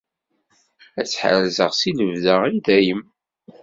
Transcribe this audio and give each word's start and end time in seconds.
Ad 0.99 1.05
tt-ḥerzeɣ 1.05 1.71
si 1.79 1.91
lebda, 1.97 2.35
i 2.53 2.57
dayem. 2.65 3.01